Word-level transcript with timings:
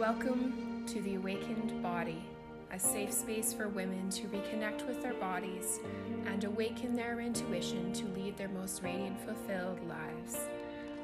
Welcome 0.00 0.84
to 0.86 1.02
the 1.02 1.16
Awakened 1.16 1.82
Body, 1.82 2.24
a 2.72 2.78
safe 2.78 3.12
space 3.12 3.52
for 3.52 3.68
women 3.68 4.08
to 4.08 4.22
reconnect 4.28 4.86
with 4.88 5.02
their 5.02 5.12
bodies 5.12 5.78
and 6.24 6.42
awaken 6.42 6.96
their 6.96 7.20
intuition 7.20 7.92
to 7.92 8.06
lead 8.18 8.38
their 8.38 8.48
most 8.48 8.82
radiant, 8.82 9.20
fulfilled 9.20 9.78
lives. 9.86 10.38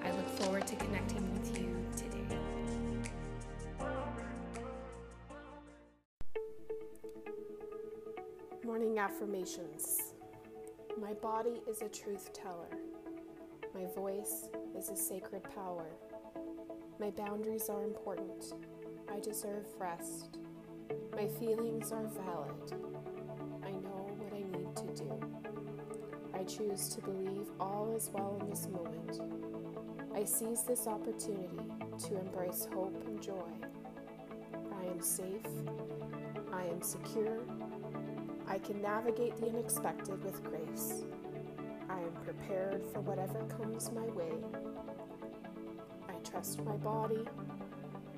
I 0.02 0.12
look 0.12 0.26
forward 0.40 0.66
to 0.68 0.76
connecting 0.76 1.30
with 1.34 1.58
you 1.58 1.76
today. 1.94 2.38
Morning 8.64 8.98
affirmations. 8.98 10.14
My 10.98 11.12
body 11.12 11.60
is 11.68 11.82
a 11.82 11.88
truth 11.90 12.32
teller. 12.32 12.70
My 13.74 13.84
voice 13.94 14.48
is 14.74 14.88
a 14.88 14.96
sacred 14.96 15.42
power. 15.54 15.84
My 16.98 17.10
boundaries 17.10 17.68
are 17.68 17.82
important. 17.82 18.54
I 19.10 19.20
deserve 19.20 19.66
rest. 19.78 20.38
My 21.12 21.26
feelings 21.26 21.92
are 21.92 22.06
valid. 22.06 22.72
I 23.64 23.70
know 23.70 24.10
what 24.18 24.32
I 24.32 24.42
need 24.58 24.76
to 24.76 25.02
do. 25.02 25.20
I 26.34 26.44
choose 26.44 26.88
to 26.90 27.00
believe 27.00 27.46
all 27.58 27.94
is 27.96 28.10
well 28.12 28.36
in 28.40 28.50
this 28.50 28.68
moment. 28.68 29.20
I 30.14 30.24
seize 30.24 30.62
this 30.62 30.86
opportunity 30.86 31.60
to 32.06 32.18
embrace 32.18 32.68
hope 32.72 33.02
and 33.06 33.22
joy. 33.22 33.50
I 34.80 34.84
am 34.86 35.00
safe. 35.00 35.46
I 36.52 36.64
am 36.64 36.82
secure. 36.82 37.38
I 38.46 38.58
can 38.58 38.80
navigate 38.80 39.36
the 39.36 39.48
unexpected 39.48 40.22
with 40.22 40.42
grace. 40.44 41.04
I 41.88 42.00
am 42.00 42.12
prepared 42.24 42.84
for 42.92 43.00
whatever 43.00 43.44
comes 43.56 43.90
my 43.92 44.06
way. 44.08 44.32
I 46.08 46.14
trust 46.28 46.64
my 46.64 46.76
body. 46.76 47.24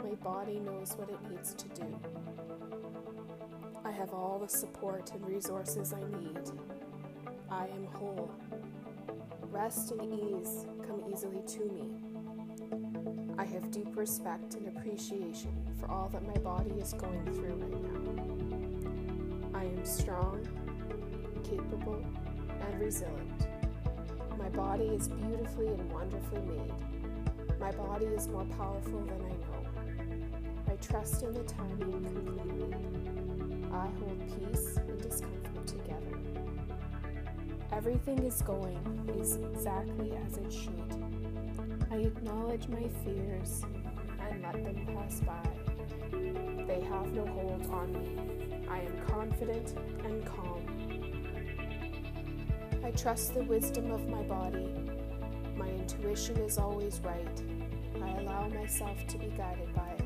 My 0.09 0.15
body 0.15 0.59
knows 0.59 0.95
what 0.97 1.11
it 1.11 1.19
needs 1.30 1.53
to 1.53 1.69
do. 1.69 2.01
I 3.84 3.91
have 3.91 4.14
all 4.14 4.39
the 4.39 4.48
support 4.48 5.11
and 5.12 5.27
resources 5.28 5.92
I 5.92 6.01
need. 6.19 6.51
I 7.51 7.67
am 7.67 7.84
whole. 7.92 8.31
Rest 9.51 9.91
and 9.91 10.03
ease 10.03 10.64
come 10.86 11.03
easily 11.12 11.42
to 11.48 11.64
me. 11.67 11.91
I 13.36 13.45
have 13.45 13.70
deep 13.70 13.95
respect 13.98 14.55
and 14.55 14.69
appreciation 14.69 15.53
for 15.79 15.91
all 15.91 16.09
that 16.09 16.27
my 16.27 16.41
body 16.41 16.70
is 16.81 16.95
going 16.95 17.25
through 17.34 17.56
right 17.56 17.83
now. 19.53 19.59
I 19.59 19.64
am 19.64 19.84
strong, 19.84 20.41
capable, 21.45 22.03
and 22.62 22.81
resilient. 22.81 23.47
My 24.39 24.48
body 24.48 24.84
is 24.84 25.09
beautifully 25.09 25.67
and 25.67 25.92
wonderfully 25.92 26.41
made. 26.41 27.59
My 27.61 27.73
body 27.73 28.06
is 28.06 28.27
more 28.29 28.47
powerful 28.56 29.01
than 29.01 29.20
I 29.20 29.29
know. 29.29 29.58
Trust 30.81 31.23
in 31.23 31.33
the 31.34 31.45
timing 31.45 32.05
completely. 32.05 32.75
I 33.73 33.87
hold 33.98 34.21
peace 34.29 34.77
and 34.77 35.01
discomfort 35.01 35.67
together. 35.67 36.19
Everything 37.73 38.19
is 38.25 38.41
going 38.43 38.79
is 39.19 39.37
exactly 39.37 40.12
as 40.27 40.39
it 40.39 40.53
should. 40.53 41.05
I 41.91 41.97
acknowledge 41.97 42.69
my 42.69 42.89
fears 43.05 43.65
and 44.20 44.43
let 44.43 44.53
them 44.65 44.87
pass 44.95 45.20
by. 45.20 45.48
They 46.67 46.81
have 46.89 47.13
no 47.13 47.27
hold 47.27 47.67
on 47.70 47.92
me. 47.92 48.67
I 48.69 48.81
am 48.81 49.07
confident 49.09 49.75
and 50.05 50.25
calm. 50.25 50.63
I 52.85 52.91
trust 52.92 53.35
the 53.35 53.42
wisdom 53.45 53.91
of 53.91 54.09
my 54.09 54.23
body. 54.23 54.69
My 55.57 55.69
intuition 55.69 56.37
is 56.39 56.57
always 56.59 57.01
right. 57.05 57.42
I 58.03 58.20
allow 58.20 58.48
myself 58.48 59.07
to 59.09 59.19
be 59.19 59.27
guided 59.37 59.75
by 59.75 59.89
it. 59.91 59.98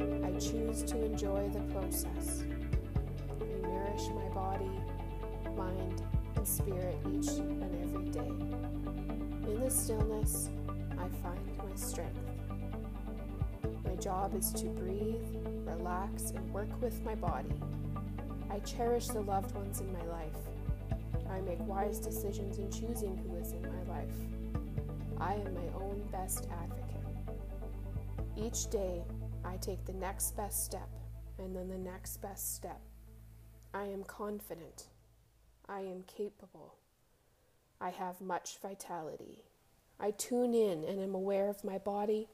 I 0.00 0.30
choose 0.38 0.82
to 0.84 1.04
enjoy 1.04 1.48
the 1.48 1.60
process. 1.72 2.44
I 3.40 3.66
nourish 3.66 4.08
my 4.14 4.28
body, 4.34 4.70
mind, 5.56 6.02
and 6.36 6.46
spirit 6.46 6.96
each 7.12 7.28
and 7.38 7.74
every 7.82 8.08
day. 8.10 9.50
In 9.50 9.60
the 9.60 9.70
stillness, 9.70 10.50
I 10.92 11.08
find 11.22 11.58
my 11.58 11.74
strength. 11.74 12.16
My 13.84 13.96
job 13.96 14.36
is 14.36 14.52
to 14.52 14.66
breathe, 14.66 15.26
relax, 15.64 16.30
and 16.30 16.52
work 16.52 16.80
with 16.80 17.04
my 17.04 17.16
body. 17.16 17.54
I 18.50 18.60
cherish 18.60 19.08
the 19.08 19.20
loved 19.20 19.54
ones 19.54 19.80
in 19.80 19.92
my 19.92 20.04
life. 20.06 20.36
I 21.30 21.40
make 21.40 21.58
wise 21.66 21.98
decisions 21.98 22.58
in 22.58 22.70
choosing 22.70 23.16
who 23.16 23.36
is 23.36 23.52
in 23.52 23.62
my 23.62 23.94
life. 23.94 24.14
I 25.20 25.34
am 25.34 25.54
my 25.54 25.74
own 25.74 26.06
best 26.12 26.48
advocate. 26.52 26.84
Each 28.36 28.70
day, 28.70 29.02
I 29.48 29.56
take 29.56 29.86
the 29.86 29.94
next 29.94 30.36
best 30.36 30.66
step 30.66 30.90
and 31.38 31.56
then 31.56 31.70
the 31.70 31.78
next 31.78 32.18
best 32.20 32.54
step. 32.54 32.82
I 33.72 33.84
am 33.84 34.04
confident. 34.04 34.88
I 35.66 35.80
am 35.80 36.04
capable. 36.06 36.74
I 37.80 37.88
have 37.88 38.20
much 38.20 38.58
vitality. 38.60 39.44
I 39.98 40.10
tune 40.10 40.52
in 40.52 40.84
and 40.84 41.00
am 41.00 41.14
aware 41.14 41.48
of 41.48 41.64
my 41.64 41.78
body, 41.78 42.28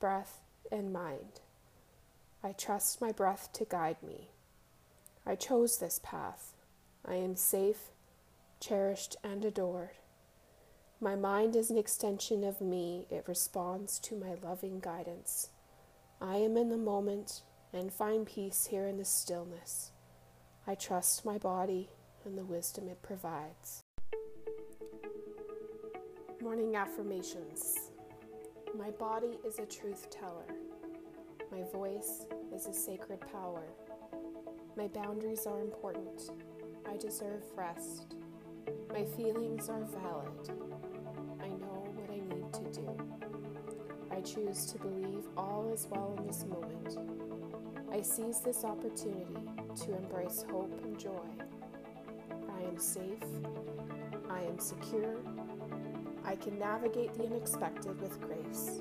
breath, 0.00 0.40
and 0.72 0.90
mind. 0.90 1.42
I 2.42 2.52
trust 2.52 2.98
my 2.98 3.12
breath 3.12 3.50
to 3.54 3.66
guide 3.66 4.02
me. 4.02 4.30
I 5.26 5.34
chose 5.34 5.76
this 5.78 6.00
path. 6.02 6.54
I 7.04 7.16
am 7.16 7.36
safe, 7.36 7.90
cherished, 8.58 9.16
and 9.22 9.44
adored. 9.44 9.90
My 10.98 11.14
mind 11.14 11.56
is 11.56 11.70
an 11.70 11.76
extension 11.76 12.42
of 12.42 12.62
me, 12.62 13.06
it 13.10 13.28
responds 13.28 13.98
to 13.98 14.16
my 14.16 14.34
loving 14.42 14.80
guidance. 14.80 15.50
I 16.26 16.36
am 16.36 16.56
in 16.56 16.70
the 16.70 16.78
moment 16.78 17.42
and 17.74 17.92
find 17.92 18.24
peace 18.24 18.64
here 18.64 18.86
in 18.86 18.96
the 18.96 19.04
stillness. 19.04 19.92
I 20.66 20.74
trust 20.74 21.26
my 21.26 21.36
body 21.36 21.90
and 22.24 22.38
the 22.38 22.46
wisdom 22.46 22.88
it 22.88 23.02
provides. 23.02 23.82
Morning 26.40 26.76
affirmations. 26.76 27.90
My 28.74 28.90
body 28.92 29.38
is 29.46 29.58
a 29.58 29.66
truth 29.66 30.08
teller. 30.08 30.46
My 31.52 31.62
voice 31.74 32.24
is 32.54 32.68
a 32.68 32.72
sacred 32.72 33.20
power. 33.30 33.64
My 34.78 34.88
boundaries 34.88 35.46
are 35.46 35.60
important. 35.60 36.30
I 36.88 36.96
deserve 36.96 37.42
rest. 37.54 38.14
My 38.88 39.04
feelings 39.04 39.68
are 39.68 39.84
valid. 39.84 40.48
I 41.42 41.48
know 41.48 41.84
what 41.94 42.08
I 42.10 42.34
need 42.34 42.50
to 42.54 42.80
do. 42.80 43.03
Choose 44.24 44.64
to 44.72 44.78
believe 44.78 45.24
all 45.36 45.70
is 45.72 45.86
well 45.90 46.14
in 46.16 46.26
this 46.26 46.46
moment. 46.46 46.98
I 47.92 48.00
seize 48.00 48.40
this 48.40 48.64
opportunity 48.64 49.36
to 49.82 49.96
embrace 49.96 50.46
hope 50.50 50.80
and 50.82 50.98
joy. 50.98 51.28
I 52.58 52.62
am 52.62 52.78
safe. 52.78 53.22
I 54.30 54.40
am 54.40 54.58
secure. 54.58 55.16
I 56.24 56.36
can 56.36 56.58
navigate 56.58 57.12
the 57.14 57.26
unexpected 57.26 58.00
with 58.00 58.18
grace. 58.22 58.80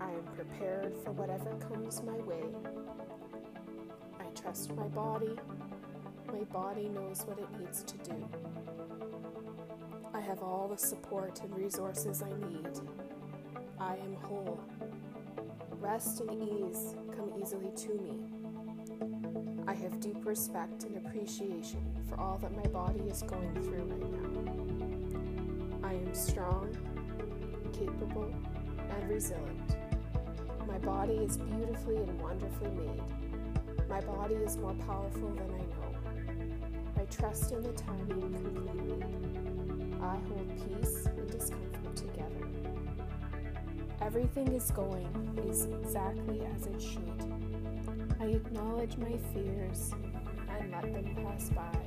I 0.00 0.10
am 0.10 0.24
prepared 0.34 0.96
for 1.04 1.12
whatever 1.12 1.54
comes 1.68 2.02
my 2.02 2.18
way. 2.18 2.42
I 4.18 4.24
trust 4.34 4.74
my 4.74 4.88
body. 4.88 5.36
My 6.26 6.42
body 6.52 6.88
knows 6.88 7.22
what 7.26 7.38
it 7.38 7.48
needs 7.60 7.84
to 7.84 7.96
do. 7.98 8.28
I 10.12 10.20
have 10.20 10.42
all 10.42 10.66
the 10.68 10.76
support 10.76 11.40
and 11.42 11.56
resources 11.56 12.22
I 12.22 12.30
need. 12.48 12.97
I 13.80 13.94
am 13.94 14.16
whole. 14.22 14.60
Rest 15.80 16.20
and 16.20 16.42
ease 16.42 16.94
come 17.16 17.32
easily 17.40 17.70
to 17.76 17.94
me. 17.94 18.18
I 19.68 19.74
have 19.74 20.00
deep 20.00 20.26
respect 20.26 20.82
and 20.82 20.96
appreciation 20.96 21.80
for 22.08 22.18
all 22.18 22.38
that 22.38 22.54
my 22.56 22.66
body 22.70 23.00
is 23.08 23.22
going 23.22 23.54
through 23.62 23.84
right 23.84 24.10
now. 25.82 25.88
I 25.88 25.92
am 25.92 26.12
strong, 26.12 26.76
capable, 27.72 28.34
and 28.90 29.08
resilient. 29.08 29.76
My 30.66 30.78
body 30.78 31.14
is 31.14 31.36
beautifully 31.36 31.96
and 31.96 32.20
wonderfully 32.20 32.70
made. 32.70 33.88
My 33.88 34.00
body 34.00 34.34
is 34.34 34.56
more 34.56 34.74
powerful 34.74 35.28
than 35.28 35.50
I 35.50 35.58
know. 35.58 35.98
I 36.96 37.04
trust 37.04 37.52
in 37.52 37.62
the 37.62 37.72
timing 37.72 38.20
completely. 38.20 39.04
I 40.02 40.16
hold 40.28 40.82
peace 40.82 41.07
Everything 44.08 44.48
is 44.54 44.70
going 44.70 45.06
is 45.46 45.66
exactly 45.66 46.40
as 46.56 46.66
it 46.66 46.80
should. 46.80 47.30
I 48.18 48.24
acknowledge 48.24 48.96
my 48.96 49.18
fears 49.34 49.92
and 50.48 50.72
let 50.72 50.90
them 50.94 51.14
pass 51.14 51.50
by. 51.50 51.78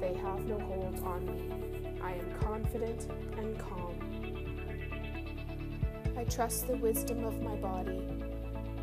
They 0.00 0.14
have 0.22 0.42
no 0.46 0.58
hold 0.58 0.98
on 1.04 1.26
me. 1.26 2.00
I 2.02 2.12
am 2.12 2.32
confident 2.40 3.10
and 3.36 3.58
calm. 3.58 3.94
I 6.16 6.24
trust 6.24 6.66
the 6.66 6.78
wisdom 6.78 7.24
of 7.26 7.42
my 7.42 7.56
body. 7.56 8.08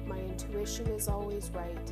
My 0.05 0.19
intuition 0.19 0.85
is 0.89 1.07
always 1.07 1.49
right. 1.49 1.91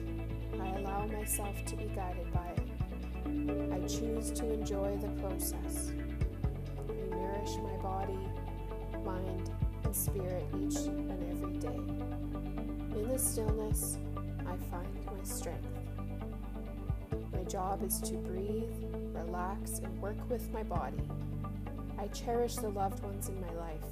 I 0.62 0.68
allow 0.78 1.08
myself 1.08 1.66
to 1.66 1.76
be 1.76 1.86
guided 1.96 2.32
by 2.32 2.54
it. 2.58 3.74
I 3.74 3.80
choose 3.88 4.30
to 4.34 4.54
enjoy 4.54 4.98
the 4.98 5.10
process. 5.20 5.94
I 6.88 6.94
nourish 7.16 7.56
my 7.64 7.76
body, 7.82 8.20
spirit 9.98 10.46
each 10.62 10.78
and 10.86 11.24
every 11.32 11.58
day. 11.58 13.00
In 13.00 13.08
the 13.10 13.18
stillness, 13.18 13.98
I 14.42 14.56
find 14.70 14.88
my 15.06 15.24
strength. 15.24 15.68
My 17.34 17.44
job 17.44 17.84
is 17.84 18.00
to 18.02 18.14
breathe, 18.14 18.76
relax, 19.14 19.80
and 19.80 20.00
work 20.00 20.18
with 20.30 20.52
my 20.54 20.62
body. 20.62 21.02
I 21.98 22.08
cherish 22.08 22.56
the 22.58 22.70
loved 22.70 23.02
ones 23.04 23.30
in 23.30 23.42
my 23.42 23.54
life. 23.54 23.86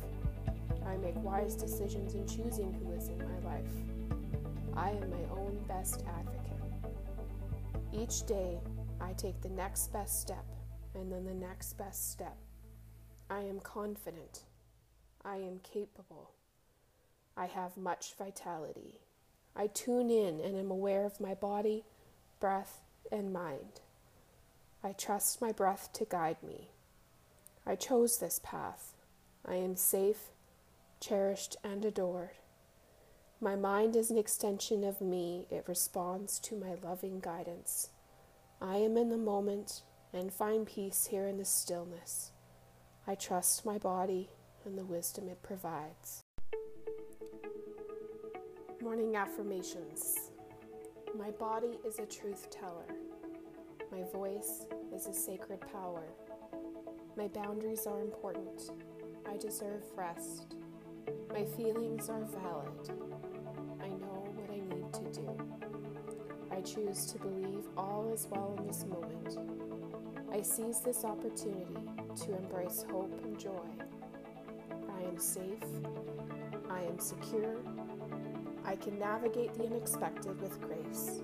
I 0.86 0.98
make 0.98 1.16
wise 1.24 1.56
decisions 1.56 2.13
in 2.13 2.28
choosing 2.28 2.72
who 2.74 2.94
is 2.94 3.07
in 3.07 3.18
my 3.18 3.52
life. 3.52 3.74
I 4.75 4.92
am 4.92 5.10
my 5.10 5.25
own 5.31 5.57
best 5.68 6.04
advocate. 6.19 6.92
Each 7.92 8.25
day, 8.28 8.60
I 9.02 9.13
take 9.13 9.42
the 9.42 9.50
next 9.50 9.92
best 9.92 10.22
step 10.22 10.46
and 10.94 11.12
then 11.12 11.25
the 11.25 11.34
next 11.34 11.74
best 11.80 12.12
step. 12.12 12.38
I 13.30 13.40
am 13.40 13.60
confident. 13.60 14.44
I 15.25 15.38
am 15.38 15.60
capable. 15.63 16.30
I 17.36 17.48
have 17.48 17.75
much 17.75 18.13
vitality. 18.16 19.00
I 19.56 19.68
tune 19.68 20.12
in 20.12 20.39
and 20.39 20.56
am 20.56 20.69
aware 20.69 21.04
of 21.06 21.19
my 21.19 21.33
body, 21.33 21.83
breath, 22.39 22.81
and 23.12 23.33
mind. 23.33 23.81
I 24.83 24.92
trust 24.92 25.42
my 25.42 25.51
breath 25.51 25.89
to 25.94 26.06
guide 26.06 26.44
me. 26.44 26.69
I 27.66 27.75
chose 27.75 28.19
this 28.19 28.39
path. 28.44 28.94
I 29.44 29.56
am 29.56 29.75
safe, 29.75 30.30
cherished, 31.00 31.57
and 31.63 31.83
adored. 31.83 32.31
My 33.42 33.56
mind 33.56 33.95
is 33.95 34.12
an 34.12 34.18
extension 34.18 34.83
of 34.83 35.01
me, 35.01 35.48
it 35.50 35.66
responds 35.68 36.39
to 36.42 36.56
my 36.56 36.75
loving 36.83 37.19
guidance. 37.19 37.89
I 38.62 38.78
am 38.78 38.95
in 38.95 39.10
the 39.10 39.18
moment 39.18 39.81
and 40.13 40.31
find 40.31 40.66
peace 40.66 41.07
here 41.07 41.28
in 41.28 41.38
the 41.38 41.45
stillness. 41.45 42.31
I 43.07 43.16
trust 43.16 43.66
my 43.66 43.78
body 43.78 44.30
and 44.66 44.78
the 44.78 44.86
wisdom 44.86 45.30
it 45.30 45.42
provides. 45.44 46.24
Morning 48.82 49.16
affirmations. 49.16 50.32
My 51.18 51.32
body 51.32 51.80
is 51.86 52.00
a 52.00 52.06
truth 52.06 52.50
teller. 52.50 52.88
My 53.92 54.04
voice 54.12 54.66
is 54.94 55.08
a 55.08 55.14
sacred 55.14 55.62
power. 55.72 56.04
My 57.16 57.28
boundaries 57.28 57.86
are 57.88 58.02
important. 58.02 58.72
I 59.28 59.38
deserve 59.38 59.84
rest. 59.96 60.56
My 61.32 61.46
feelings 61.46 62.10
are 62.10 62.26
valid. 62.26 62.90
I 63.82 63.88
know 63.88 64.28
what 64.36 64.50
I 64.50 64.60
need 64.76 64.94
to 64.94 65.22
do. 65.22 65.38
I 66.52 66.62
choose 66.62 67.06
to 67.12 67.20
believe 67.20 67.66
all 67.78 68.12
is 68.14 68.28
well 68.30 68.56
in 68.58 68.68
this 68.68 68.86
moment. 68.86 69.38
I 70.32 70.42
seize 70.42 70.82
this 70.82 71.06
opportunity 71.06 71.78
to 72.24 72.38
embrace 72.38 72.86
hope 72.90 73.20
and 73.24 73.40
joy. 73.40 73.68
I 75.06 75.07
am 75.07 75.19
safe. 75.19 75.63
I 76.69 76.81
am 76.81 76.98
secure. 76.98 77.57
I 78.66 78.75
can 78.75 78.98
navigate 78.98 79.54
the 79.54 79.66
unexpected 79.66 80.42
with 80.42 80.60
grace. 80.62 81.22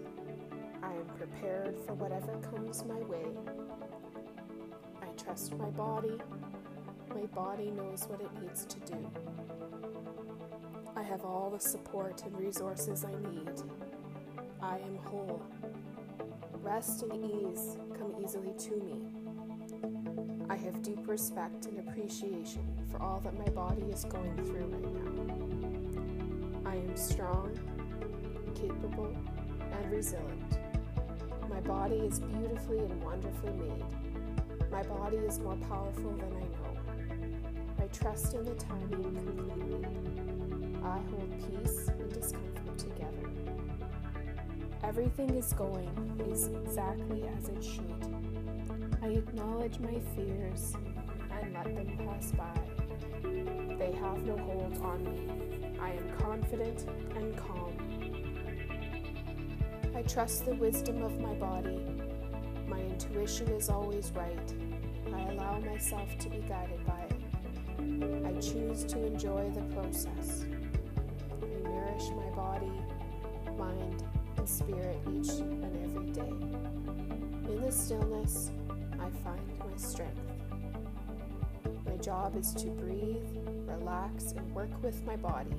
I 0.84 0.92
am 0.94 1.06
prepared 1.18 1.80
for 1.80 1.94
whatever 1.96 2.38
comes 2.52 2.86
my 2.86 3.00
way. 3.00 3.26
I 5.02 5.08
trust 5.22 5.58
my 5.58 5.70
body. 5.72 6.16
My 7.10 7.26
body 7.34 7.72
knows 7.72 8.06
what 8.08 8.22
it 8.22 8.30
needs 8.40 8.66
to 8.66 8.80
do. 8.82 9.12
I 10.96 11.02
have 11.02 11.26
all 11.26 11.50
the 11.50 11.60
support 11.60 12.22
and 12.24 12.38
resources 12.38 13.04
I 13.04 13.30
need. 13.32 13.64
I 14.62 14.78
am 14.78 14.98
whole. 15.06 15.42
Rest 16.62 17.02
and 17.02 17.26
ease 17.26 17.78
come 17.98 18.14
easily 18.24 18.54
to 18.60 18.78
me. 18.78 19.21
I 20.52 20.58
have 20.58 20.84
deep 20.84 21.08
respect 21.08 21.68
and 21.68 21.80
appreciation 21.80 22.68
for 22.92 23.02
all 23.02 23.22
that 23.22 23.40
my 23.40 23.50
body 23.52 23.84
is 23.84 24.04
going 24.04 24.36
through 24.44 24.66
right 24.66 24.94
now. 26.66 26.70
I 26.70 26.76
am 26.76 26.98
strong, 26.98 27.58
capable, 28.54 29.16
and 29.72 29.90
resilient. 29.90 30.60
My 31.50 31.62
body 31.62 31.96
is 31.96 32.20
beautifully 32.20 32.80
and 32.80 33.02
wonderfully 33.02 33.54
made. 33.54 34.70
My 34.70 34.84
body 34.84 35.16
is 35.20 35.40
more 35.40 35.56
powerful 35.70 36.12
than 36.18 36.34
I 36.34 36.42
know. 36.42 37.86
I 37.86 37.88
trust 37.88 38.34
in 38.34 38.44
the 38.44 38.56
timing 38.56 39.04
completely. 39.04 39.88
I 40.84 41.00
hold 41.12 41.64
peace 41.64 41.88
and 41.88 42.12
discomfort 42.14 42.78
together. 42.78 43.30
Everything 44.84 45.30
is 45.30 45.54
going 45.54 45.90
is 46.30 46.48
exactly 46.48 47.24
as 47.38 47.48
it 47.48 47.64
should. 47.64 48.31
I 49.04 49.08
acknowledge 49.08 49.80
my 49.80 50.00
fears 50.16 50.76
and 51.32 51.54
let 51.54 51.66
them 51.66 51.98
pass 52.06 52.32
by. 52.34 52.62
They 53.80 53.92
have 53.94 54.24
no 54.24 54.38
hold 54.38 54.78
on 54.84 55.04
me. 55.04 55.80
I 55.82 55.94
am 55.94 56.18
confident 56.20 56.86
and 57.16 57.36
calm. 57.36 57.74
I 59.96 60.04
trust 60.04 60.46
the 60.46 60.54
wisdom 60.54 61.02
of 61.02 61.20
my 61.20 61.34
body. 61.34 61.84
My 62.68 62.80
intuition 62.80 63.48
is 63.50 63.70
always 63.70 64.12
right. 64.16 64.54
I 65.12 65.32
allow 65.32 65.60
myself 65.60 66.16
to 66.20 66.30
be 66.30 66.38
guided 66.48 66.86
by 66.86 67.08
it. 67.10 68.26
I 68.26 68.34
choose 68.40 68.84
to 68.86 69.04
enjoy 69.04 69.50
the 69.50 69.62
process. 69.74 70.46
I 71.42 71.68
nourish 71.68 72.10
my 72.16 72.30
body, 72.36 72.72
mind, 73.58 74.04
and 74.38 74.48
spirit 74.48 75.00
each 75.12 75.32
and 75.40 75.76
every 75.84 76.12
day. 76.12 77.52
In 77.52 77.62
the 77.62 77.72
stillness, 77.72 78.52
I 79.02 79.10
find 79.24 79.60
my 79.60 79.76
strength. 79.78 80.22
My 81.88 81.98
job 81.98 82.38
is 82.38 82.54
to 82.54 82.68
breathe, 82.68 83.26
relax, 83.66 84.34
and 84.34 84.54
work 84.54 84.70
with 84.84 85.04
my 85.06 85.16
body. 85.16 85.56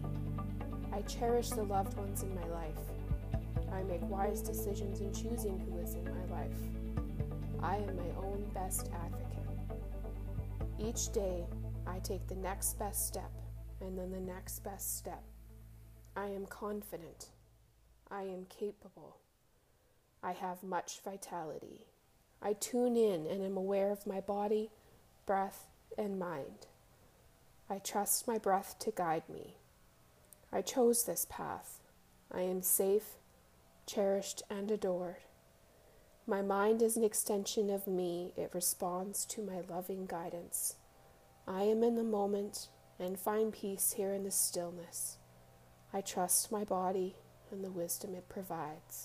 I 0.93 1.01
cherish 1.03 1.51
the 1.51 1.65
loved 1.65 1.97
ones 1.97 2.23
in 2.23 2.33
my 2.35 2.47
life. 2.47 2.79
I 3.73 3.83
make 3.83 4.03
wise 4.09 4.43
decisions 4.43 5.01
in 5.01 5.13
choosing 5.13 5.59
who 5.59 5.79
is 5.79 5.95
in 5.95 6.05
my 6.05 6.37
life. 6.37 6.57
I 7.61 7.77
am 7.77 7.97
my 7.97 8.11
own 8.19 8.49
best 8.55 8.91
advocate. 9.05 9.43
Each 10.79 11.13
day, 11.13 11.45
I 11.87 11.99
take 11.99 12.27
the 12.29 12.37
next 12.37 12.79
best 12.79 13.09
step 13.09 13.33
and 13.81 13.99
then 13.99 14.13
the 14.13 14.21
next 14.21 14.61
best 14.61 14.99
step. 14.99 15.25
I 16.15 16.27
am 16.27 16.47
confident. 16.47 17.31
I 18.11 18.23
am 18.23 18.47
capable. 18.49 19.17
I 20.23 20.33
have 20.33 20.63
much 20.63 21.01
vitality. 21.05 21.87
I 22.43 22.55
tune 22.55 22.97
in 22.97 23.27
and 23.27 23.43
am 23.43 23.57
aware 23.57 23.93
of 23.93 24.07
my 24.07 24.21
body, 24.21 24.71
breath, 25.27 25.69
and 25.97 26.19
mind. 26.19 26.67
I 27.71 27.79
trust 27.79 28.27
my 28.27 28.39
breath 28.39 28.77
to 28.81 28.91
guide 28.91 29.29
me. 29.29 29.57
I 30.53 30.61
chose 30.61 31.05
this 31.05 31.27
path. 31.31 31.79
I 32.31 32.41
am 32.43 32.63
safe, 32.63 33.17
cherished, 33.87 34.43
and 34.51 34.71
adored. 34.71 35.23
My 36.27 36.43
mind 36.43 36.83
is 36.83 36.97
an 36.97 37.05
extension 37.05 37.71
of 37.71 37.87
me, 37.87 38.33
it 38.37 38.51
responds 38.55 39.25
to 39.27 39.43
my 39.43 39.61
loving 39.69 40.07
guidance. 40.07 40.77
I 41.47 41.63
am 41.63 41.83
in 41.83 41.97
the 41.97 42.05
moment 42.05 42.69
and 42.99 43.19
find 43.19 43.53
peace 43.53 43.95
here 43.97 44.13
in 44.13 44.23
the 44.23 44.31
stillness. 44.31 45.19
I 45.93 46.01
trust 46.01 46.53
my 46.53 46.65
body 46.65 47.17
and 47.51 47.65
the 47.65 47.71
wisdom 47.71 48.15
it 48.15 48.29
provides. 48.29 49.01